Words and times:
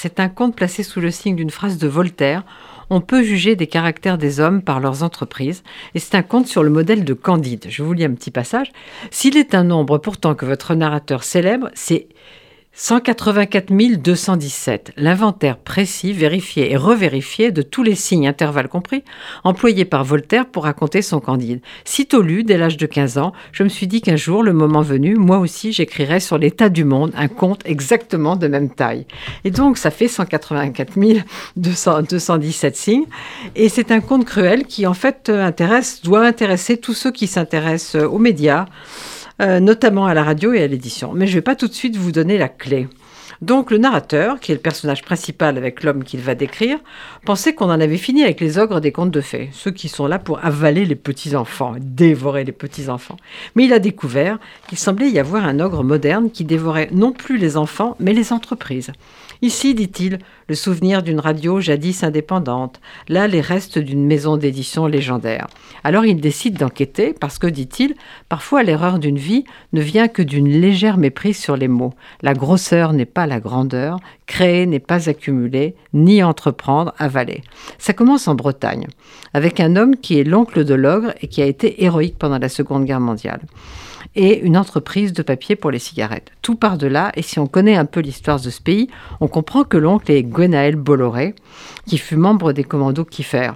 c'est 0.00 0.20
un 0.20 0.28
conte 0.28 0.54
placé 0.54 0.84
sous 0.84 1.00
le 1.00 1.10
signe 1.10 1.34
d'une 1.34 1.50
phrase 1.50 1.76
de 1.76 1.88
Voltaire. 1.88 2.44
On 2.88 3.00
peut 3.00 3.24
juger 3.24 3.56
des 3.56 3.66
caractères 3.66 4.16
des 4.16 4.38
hommes 4.38 4.62
par 4.62 4.78
leurs 4.78 5.02
entreprises, 5.02 5.64
et 5.92 5.98
c'est 5.98 6.14
un 6.14 6.22
conte 6.22 6.46
sur 6.46 6.62
le 6.62 6.70
modèle 6.70 7.02
de 7.02 7.14
Candide. 7.14 7.66
Je 7.68 7.82
vous 7.82 7.94
lis 7.94 8.04
un 8.04 8.14
petit 8.14 8.30
passage. 8.30 8.70
S'il 9.10 9.36
est 9.36 9.56
un 9.56 9.64
nombre 9.64 9.98
pourtant 9.98 10.36
que 10.36 10.46
votre 10.46 10.76
narrateur 10.76 11.24
célèbre, 11.24 11.70
c'est 11.74 12.06
184 12.80 13.72
217, 14.00 14.92
l'inventaire 14.96 15.58
précis, 15.58 16.12
vérifié 16.12 16.70
et 16.70 16.76
revérifié 16.76 17.50
de 17.50 17.60
tous 17.60 17.82
les 17.82 17.96
signes, 17.96 18.28
intervalles 18.28 18.68
compris, 18.68 19.02
employés 19.42 19.84
par 19.84 20.04
Voltaire 20.04 20.46
pour 20.46 20.62
raconter 20.62 21.02
son 21.02 21.18
Candide. 21.18 21.60
Sitôt 21.84 22.22
lu, 22.22 22.44
dès 22.44 22.56
l'âge 22.56 22.76
de 22.76 22.86
15 22.86 23.18
ans, 23.18 23.32
je 23.50 23.64
me 23.64 23.68
suis 23.68 23.88
dit 23.88 24.00
qu'un 24.00 24.14
jour, 24.14 24.44
le 24.44 24.52
moment 24.52 24.82
venu, 24.82 25.16
moi 25.16 25.38
aussi, 25.38 25.72
j'écrirais 25.72 26.20
sur 26.20 26.38
l'état 26.38 26.68
du 26.68 26.84
monde 26.84 27.10
un 27.16 27.26
conte 27.26 27.62
exactement 27.64 28.36
de 28.36 28.46
même 28.46 28.70
taille. 28.70 29.06
Et 29.42 29.50
donc, 29.50 29.76
ça 29.76 29.90
fait 29.90 30.06
184 30.06 30.94
217 31.56 32.76
signes. 32.76 33.06
Et 33.56 33.68
c'est 33.68 33.90
un 33.90 34.00
conte 34.00 34.24
cruel 34.24 34.66
qui, 34.66 34.86
en 34.86 34.94
fait, 34.94 35.30
intéresse, 35.30 36.00
doit 36.02 36.24
intéresser 36.24 36.76
tous 36.76 36.94
ceux 36.94 37.10
qui 37.10 37.26
s'intéressent 37.26 38.00
aux 38.04 38.18
médias, 38.18 38.66
euh, 38.66 39.17
notamment 39.40 40.06
à 40.06 40.14
la 40.14 40.24
radio 40.24 40.52
et 40.52 40.62
à 40.62 40.66
l'édition. 40.66 41.12
Mais 41.14 41.26
je 41.26 41.32
ne 41.32 41.36
vais 41.36 41.42
pas 41.42 41.56
tout 41.56 41.68
de 41.68 41.72
suite 41.72 41.96
vous 41.96 42.12
donner 42.12 42.38
la 42.38 42.48
clé. 42.48 42.88
Donc 43.40 43.70
le 43.70 43.78
narrateur, 43.78 44.40
qui 44.40 44.50
est 44.50 44.56
le 44.56 44.60
personnage 44.60 45.02
principal 45.02 45.56
avec 45.56 45.84
l'homme 45.84 46.02
qu'il 46.02 46.20
va 46.20 46.34
décrire, 46.34 46.78
pensait 47.24 47.54
qu'on 47.54 47.66
en 47.66 47.80
avait 47.80 47.96
fini 47.96 48.24
avec 48.24 48.40
les 48.40 48.58
ogres 48.58 48.80
des 48.80 48.90
contes 48.90 49.12
de 49.12 49.20
fées, 49.20 49.50
ceux 49.52 49.70
qui 49.70 49.88
sont 49.88 50.08
là 50.08 50.18
pour 50.18 50.44
avaler 50.44 50.84
les 50.84 50.96
petits-enfants, 50.96 51.76
dévorer 51.78 52.42
les 52.42 52.52
petits-enfants. 52.52 53.16
Mais 53.54 53.64
il 53.64 53.72
a 53.72 53.78
découvert 53.78 54.38
qu'il 54.68 54.78
semblait 54.78 55.10
y 55.10 55.20
avoir 55.20 55.44
un 55.44 55.60
ogre 55.60 55.84
moderne 55.84 56.30
qui 56.32 56.44
dévorait 56.44 56.88
non 56.90 57.12
plus 57.12 57.38
les 57.38 57.56
enfants, 57.56 57.96
mais 58.00 58.12
les 58.12 58.32
entreprises. 58.32 58.90
Ici, 59.40 59.72
dit-il, 59.72 60.18
le 60.48 60.56
souvenir 60.56 61.04
d'une 61.04 61.20
radio 61.20 61.60
jadis 61.60 62.02
indépendante, 62.02 62.80
là 63.08 63.28
les 63.28 63.40
restes 63.40 63.78
d'une 63.78 64.04
maison 64.04 64.36
d'édition 64.36 64.88
légendaire. 64.88 65.46
Alors 65.84 66.04
il 66.04 66.20
décide 66.20 66.58
d'enquêter 66.58 67.12
parce 67.12 67.38
que, 67.38 67.46
dit-il, 67.46 67.94
parfois 68.28 68.64
l'erreur 68.64 68.98
d'une 68.98 69.18
vie 69.18 69.44
ne 69.72 69.80
vient 69.80 70.08
que 70.08 70.22
d'une 70.22 70.48
légère 70.48 70.96
méprise 70.96 71.38
sur 71.38 71.56
les 71.56 71.68
mots. 71.68 71.94
La 72.20 72.34
grosseur 72.34 72.92
n'est 72.92 73.04
pas 73.04 73.27
la 73.28 73.40
grandeur, 73.40 73.98
créer 74.26 74.66
n'est 74.66 74.80
pas 74.80 75.08
accumuler, 75.08 75.76
ni 75.92 76.22
entreprendre, 76.22 76.92
avaler. 76.98 77.42
Ça 77.78 77.92
commence 77.92 78.26
en 78.26 78.34
Bretagne, 78.34 78.88
avec 79.34 79.60
un 79.60 79.76
homme 79.76 79.96
qui 79.96 80.18
est 80.18 80.24
l'oncle 80.24 80.64
de 80.64 80.74
l'ogre 80.74 81.14
et 81.20 81.28
qui 81.28 81.40
a 81.42 81.46
été 81.46 81.84
héroïque 81.84 82.18
pendant 82.18 82.38
la 82.38 82.48
Seconde 82.48 82.84
Guerre 82.84 83.00
mondiale 83.00 83.40
et 84.14 84.40
une 84.40 84.56
entreprise 84.56 85.12
de 85.12 85.22
papier 85.22 85.54
pour 85.54 85.70
les 85.70 85.78
cigarettes. 85.78 86.32
Tout 86.42 86.56
part 86.56 86.78
de 86.78 86.86
là, 86.86 87.12
et 87.14 87.22
si 87.22 87.38
on 87.38 87.46
connaît 87.46 87.76
un 87.76 87.84
peu 87.84 88.00
l'histoire 88.00 88.40
de 88.40 88.50
ce 88.50 88.60
pays, 88.60 88.88
on 89.20 89.28
comprend 89.28 89.64
que 89.64 89.76
l'oncle 89.76 90.10
est 90.10 90.22
Gwenaël 90.24 90.76
Bolloré, 90.76 91.34
qui 91.86 91.98
fut 91.98 92.16
membre 92.16 92.52
des 92.52 92.64
commandos 92.64 93.04
Kiefer, 93.04 93.52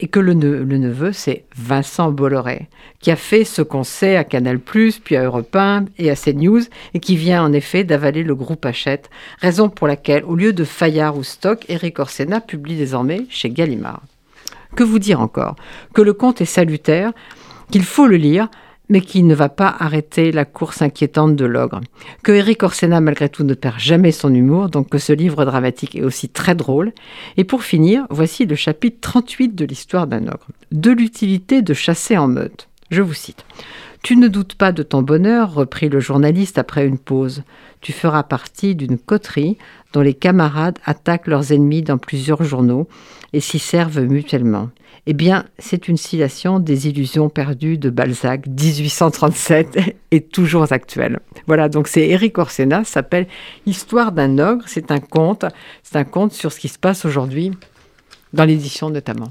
et 0.00 0.08
que 0.08 0.20
le, 0.20 0.34
neveu, 0.34 1.12
c'est 1.12 1.44
Vincent 1.56 2.12
Bolloré, 2.12 2.68
qui 3.00 3.10
a 3.10 3.16
fait 3.16 3.44
ce 3.44 3.62
qu'on 3.62 3.82
sait 3.82 4.16
à 4.16 4.24
Canal+, 4.24 4.58
puis 4.60 5.16
à 5.16 5.24
Europe 5.24 5.54
1 5.54 5.86
et 5.98 6.10
à 6.10 6.14
CNews, 6.14 6.62
et 6.94 7.00
qui 7.00 7.16
vient 7.16 7.42
en 7.42 7.52
effet 7.52 7.84
d'avaler 7.84 8.22
le 8.22 8.34
groupe 8.34 8.64
Hachette, 8.64 9.10
raison 9.40 9.68
pour 9.68 9.88
laquelle, 9.88 10.24
au 10.24 10.36
lieu 10.36 10.52
de 10.52 10.64
Fayard 10.64 11.16
ou 11.16 11.24
Stock, 11.24 11.64
Eric 11.68 11.98
Orsena 11.98 12.40
publie 12.40 12.76
désormais 12.76 13.26
chez 13.28 13.50
Gallimard. 13.50 14.02
Que 14.76 14.84
vous 14.84 14.98
dire 14.98 15.20
encore? 15.20 15.56
Que 15.94 16.02
le 16.02 16.12
conte 16.12 16.40
est 16.40 16.44
salutaire, 16.44 17.12
qu'il 17.70 17.84
faut 17.84 18.06
le 18.06 18.16
lire, 18.16 18.48
mais 18.88 19.00
qui 19.00 19.22
ne 19.22 19.34
va 19.34 19.48
pas 19.48 19.74
arrêter 19.78 20.32
la 20.32 20.44
course 20.44 20.82
inquiétante 20.82 21.36
de 21.36 21.44
l'ogre. 21.44 21.80
Que 22.22 22.32
Eric 22.32 22.62
Orsena, 22.62 23.00
malgré 23.00 23.28
tout, 23.28 23.44
ne 23.44 23.54
perd 23.54 23.78
jamais 23.78 24.12
son 24.12 24.34
humour, 24.34 24.68
donc 24.68 24.88
que 24.88 24.98
ce 24.98 25.12
livre 25.12 25.44
dramatique 25.44 25.96
est 25.96 26.02
aussi 26.02 26.28
très 26.28 26.54
drôle. 26.54 26.92
Et 27.36 27.44
pour 27.44 27.62
finir, 27.62 28.06
voici 28.10 28.46
le 28.46 28.54
chapitre 28.54 28.98
38 29.00 29.54
de 29.54 29.64
l'histoire 29.64 30.06
d'un 30.06 30.26
ogre. 30.28 30.46
De 30.72 30.90
l'utilité 30.90 31.62
de 31.62 31.74
chasser 31.74 32.16
en 32.16 32.28
meute. 32.28 32.68
Je 32.90 33.02
vous 33.02 33.14
cite. 33.14 33.44
Tu 34.08 34.16
ne 34.16 34.28
doutes 34.28 34.54
pas 34.54 34.72
de 34.72 34.82
ton 34.82 35.02
bonheur, 35.02 35.52
reprit 35.52 35.90
le 35.90 36.00
journaliste 36.00 36.56
après 36.56 36.86
une 36.86 36.96
pause. 36.96 37.42
Tu 37.82 37.92
feras 37.92 38.22
partie 38.22 38.74
d'une 38.74 38.96
coterie 38.96 39.58
dont 39.92 40.00
les 40.00 40.14
camarades 40.14 40.78
attaquent 40.86 41.26
leurs 41.26 41.52
ennemis 41.52 41.82
dans 41.82 41.98
plusieurs 41.98 42.42
journaux 42.42 42.88
et 43.34 43.40
s'y 43.40 43.58
servent 43.58 44.00
mutuellement. 44.00 44.70
Eh 45.04 45.12
bien, 45.12 45.44
c'est 45.58 45.88
une 45.88 45.98
citation 45.98 46.58
des 46.58 46.88
illusions 46.88 47.28
perdues 47.28 47.76
de 47.76 47.90
Balzac, 47.90 48.46
1837, 48.46 49.78
et 50.10 50.22
toujours 50.22 50.72
actuelle. 50.72 51.20
Voilà, 51.46 51.68
donc 51.68 51.86
c'est 51.86 52.08
Éric 52.08 52.38
Orsena, 52.38 52.84
s'appelle 52.84 53.26
Histoire 53.66 54.12
d'un 54.12 54.38
ogre. 54.38 54.64
C'est 54.68 54.90
un 54.90 55.00
conte, 55.00 55.44
c'est 55.82 55.96
un 55.96 56.04
conte 56.04 56.32
sur 56.32 56.50
ce 56.50 56.60
qui 56.60 56.68
se 56.68 56.78
passe 56.78 57.04
aujourd'hui, 57.04 57.50
dans 58.32 58.46
l'édition 58.46 58.88
notamment. 58.88 59.28